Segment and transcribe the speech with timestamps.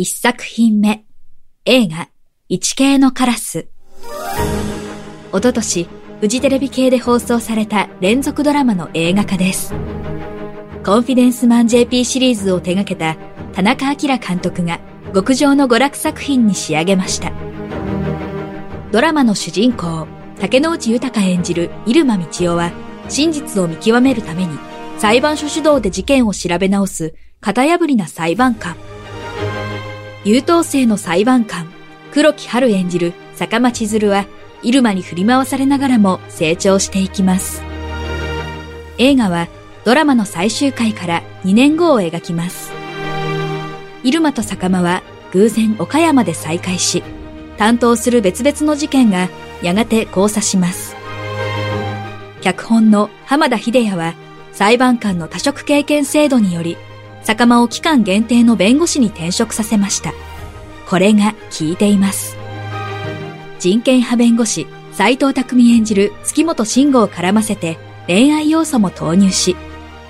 [0.00, 1.04] 一作品目、
[1.66, 2.08] 映画、
[2.48, 3.68] 一系のカラス。
[5.30, 5.88] おととし、
[6.22, 9.74] フジテレビ系で放送された連続ドラマの映画化です。
[10.86, 13.18] コンフィデンスマン JP シリーズを手掛けた
[13.52, 14.80] 田中明監督が
[15.12, 17.30] 極上の娯楽作品に仕上げました。
[18.92, 20.06] ドラマの主人公、
[20.40, 22.72] 竹野内豊演じる入間道夫は、
[23.10, 24.58] 真実を見極めるために、
[24.96, 28.76] 裁判所主導で事件を調べ直す、型破りな裁判官。
[30.24, 31.72] 優等生の裁判官、
[32.12, 34.26] 黒木春演じる坂間千鶴は、
[34.62, 37.62] 入間に振り回されながらも成長していきます。
[38.98, 39.48] 映画は、
[39.84, 42.70] ドラマの最終回から2年後を描きます。
[44.02, 47.02] 入間と坂間は偶然岡山で再会し、
[47.56, 49.28] 担当する別々の事件が
[49.62, 50.96] やがて交差します。
[52.42, 54.14] 脚本の浜田秀也は
[54.52, 56.76] 裁判官の多職経験制度により、
[57.22, 60.12] 坂間を期間限定の弁護士に転職させました。
[60.88, 62.36] これが効いています。
[63.58, 69.54] 人権派弁護士、斎藤匠演じる月本慎吾を絡ませて恋愛要素も投入し、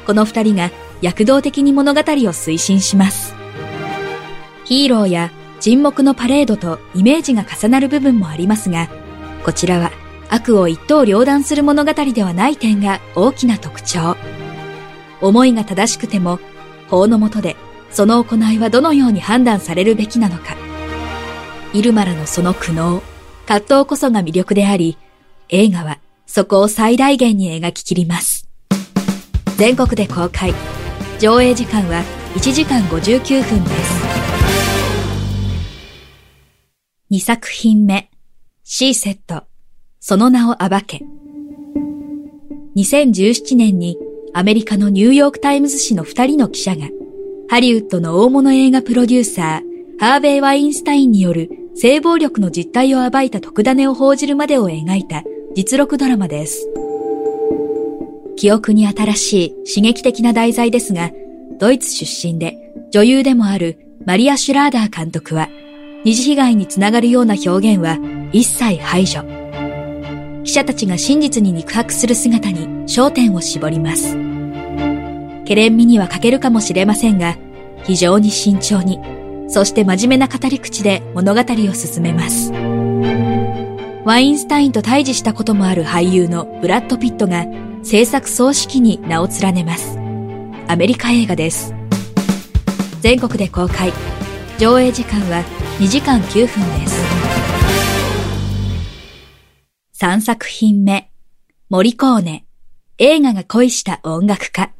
[0.07, 0.71] この二人が
[1.03, 3.35] 躍動的に物語を推進します。
[4.65, 8.89] ヒーローや沈黙のパレードとイメージが重なる部分もありますが、
[9.45, 9.91] こちらは
[10.29, 14.17] 悪を一刀両断する物語ではない点が大きな特徴。
[15.21, 16.39] 思いが正しくても、
[16.91, 17.57] 法の下で
[17.91, 20.57] その行いはどのように判断されるべきなのか。
[21.73, 23.01] イルマラのその苦悩、
[23.47, 24.99] 葛藤こそが魅力であり、
[25.49, 28.49] 映画はそこを最大限に描き切ります。
[29.57, 30.53] 全国で公開。
[31.19, 32.03] 上映時間は
[32.35, 34.05] 1時間59分です。
[37.11, 38.09] 2作品目、
[38.65, 39.45] SHE SAID、
[39.99, 41.03] その名を暴け。
[42.77, 43.99] 2017年に
[44.33, 46.89] アメリカのニューヨークタイムズ紙の2人の記者が、
[47.49, 55.25] ハリウッドの大物映画プロデューサー、ハーベイ・ワインスタインによる性暴力の実態を暴いた特ダネを報じるまでを描いた
[55.57, 56.69] 実録ドラマです。
[58.37, 61.11] 記憶に新しい刺激的な題材ですが、
[61.59, 62.57] ドイツ出身で
[62.93, 65.49] 女優でもあるマリア・シュラーダー監督は
[66.05, 67.99] 二次被害につながるような表現は
[68.33, 69.23] 一切排除。
[70.45, 74.17] 記者たちが真実に肉薄する姿に焦点を絞ります。
[75.45, 77.37] ケレン味には欠けるかもしれませんが、
[77.85, 78.99] 非常に慎重に、
[79.49, 82.53] そして真面目な語り口で物語を進めます。
[84.05, 87.47] ワインスタインと対峙したこともある俳優のブラッド・ピットが
[87.85, 89.97] 制作総指揮に名を連ねます。
[90.67, 91.73] アメリカ映画です。
[93.01, 93.93] 全国で公開。
[94.59, 95.45] 上映時間は
[95.79, 97.05] 2時間9分です。
[100.01, 101.09] 3作品目、
[101.69, 102.47] 森コーネ、
[103.03, 104.75] 映画が恋した音楽家。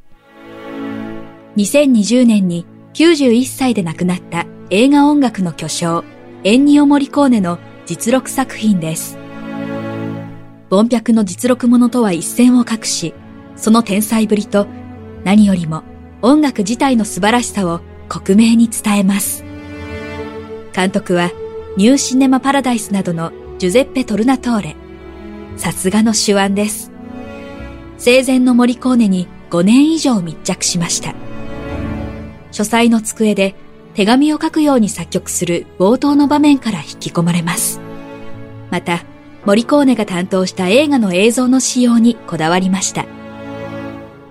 [1.57, 6.03] 2020年に91歳で亡くなった映画音楽の巨匠、
[6.43, 9.17] エンニオ・モリコーネの実録作品です。
[10.69, 13.15] 凡百の実録者とは一線を画し、
[13.55, 14.67] その天才ぶりと
[15.23, 15.81] 何よりも
[16.21, 19.43] 音楽自体の素晴らしさを克明に伝えます。
[20.75, 21.31] 監督は
[21.75, 24.75] ニューシネマパラダイスなどのジュゼッペ・トルナトーレ。
[25.57, 26.90] さすがの手腕です。
[28.03, 31.13] 生前のモリコーネに5年以上密着しました。
[32.51, 33.53] 書斎の机で
[33.93, 37.79] 手紙を書くように作曲する冒頭の場面から引き込まれます。
[38.71, 39.03] また、
[39.45, 43.05] モリコーネが担当した映画の映像の仕様にこだわりました。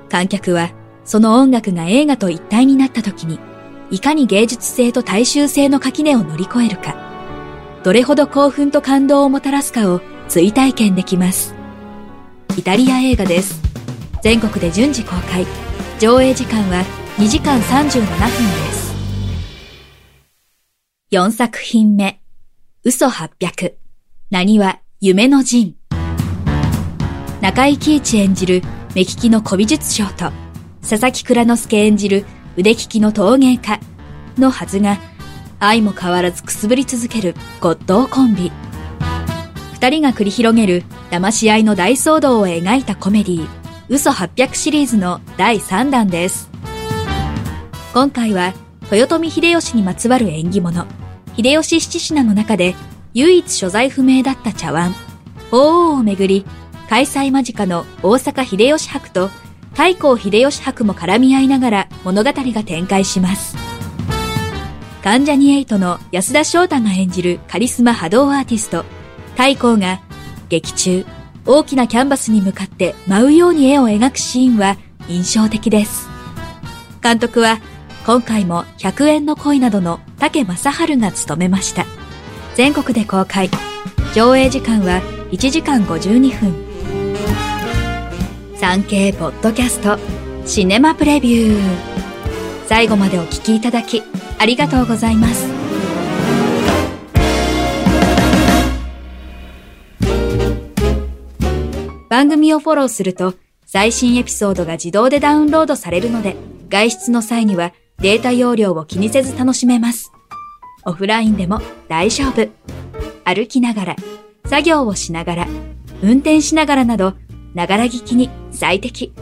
[0.08, 0.72] 観客は、
[1.04, 3.38] その音楽が映画と一体になった時に
[3.92, 6.96] いかに芸術性と大衆性の垣根を乗り越えるか、
[7.84, 11.54] どれほど興奮と感動をもたらすかを追体験できます。
[12.56, 13.59] イタリア映画です。
[14.22, 15.46] 全国で順次公開。
[15.98, 16.84] 上映時間は
[17.16, 18.26] 2時間37分で
[18.72, 18.94] す。
[21.10, 22.20] 4作品目。
[22.84, 23.74] 嘘800。
[24.30, 25.76] 何は夢の陣。
[27.40, 28.62] 中井貴一演じる
[28.94, 30.30] 目利きの古美術商と、
[30.82, 32.26] 佐々木蔵之介演じる
[32.56, 33.80] 腕利きの陶芸家
[34.36, 34.98] のはずが、
[35.58, 38.52] 愛も変わらずくすぶり続けるゴッドコンビ。
[39.74, 43.59] 二人が繰り広げる騙し合いの大騒動を描いたコメディ
[43.92, 46.48] 嘘800シリーズの第3弾です。
[47.92, 48.54] 今回は
[48.92, 50.86] 豊臣秀吉にまつわる縁起物、
[51.36, 52.76] 秀吉七品の中で
[53.14, 54.94] 唯一所在不明だった茶碗、
[55.50, 56.46] 鳳凰をめぐり、
[56.88, 59.28] 開催間近の大阪秀吉博と
[59.72, 63.56] 太閤秀吉博も絡み合いながら物語が展開します。
[65.02, 68.84] 関ジャニエイトの安田翔太が演じるカリスマ波動アーティスト、
[69.32, 70.00] 太閤が
[70.48, 71.04] 劇中
[71.46, 74.76] 大きなキャンバスに向かって舞うように絵を描くシーンは
[75.08, 76.08] 印象的です。
[77.02, 77.58] 監督は
[78.06, 81.86] 今回も100円の恋などの竹正春が務めました。
[82.54, 83.50] 全国で公開。
[84.14, 85.00] 上映時間は
[85.30, 86.54] 1時間52分。
[88.56, 89.98] 産経ポッドキャスト
[90.46, 91.60] シネマプレビュー。
[92.66, 94.02] 最後までお聞きいただき
[94.38, 95.59] ありがとうございます。
[102.20, 103.32] 番組をフォローすると
[103.64, 106.36] 最新エピソードが自動でダウンロードされるので
[106.68, 110.12] 外出の際にはデータ容量を気にせず楽しめます。
[110.84, 112.46] オフラインでも大丈夫。
[113.24, 113.96] 歩きながら、
[114.44, 115.48] 作業をしながら、
[116.02, 117.14] 運転しながらなど、
[117.54, 119.14] ながら聞きに最適。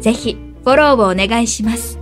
[0.00, 1.98] ぜひ、フォローをお願いします。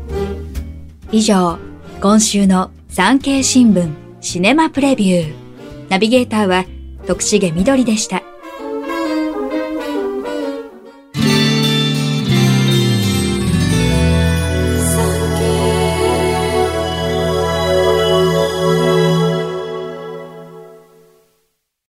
[1.10, 1.58] 以上、
[2.00, 5.34] 今週の産経新聞シネマプレビュー。
[5.88, 6.66] ナビゲーターは
[7.08, 8.29] 徳重みどりでした。